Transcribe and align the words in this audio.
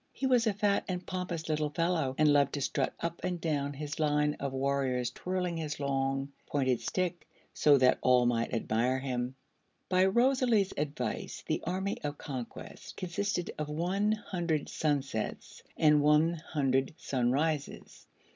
He 0.13 0.25
was 0.25 0.47
a 0.47 0.53
fat 0.55 0.83
and 0.87 1.05
pompous 1.05 1.47
little 1.47 1.69
fellow 1.69 2.15
and 2.17 2.33
loved 2.33 2.53
to 2.55 2.61
strut 2.61 2.95
up 3.01 3.23
and 3.23 3.39
down 3.39 3.73
his 3.73 3.99
line 3.99 4.33
of 4.39 4.51
warriors 4.51 5.11
twirling 5.11 5.57
his 5.57 5.79
long 5.79 6.31
pointed 6.47 6.81
stick 6.81 7.27
so 7.53 7.77
that 7.77 7.99
all 8.01 8.25
might 8.25 8.51
admire 8.51 8.97
him. 8.97 9.35
By 9.89 10.07
Rosalie's 10.07 10.73
advice 10.75 11.43
the 11.45 11.61
Army 11.67 12.01
of 12.03 12.17
Conquest 12.17 12.97
consisted 12.97 13.51
of 13.59 13.69
one 13.69 14.13
hundred 14.13 14.69
Sunsets 14.69 15.61
and 15.77 16.01
one 16.01 16.33
hundred 16.33 16.95
Sunrises. 16.97 18.07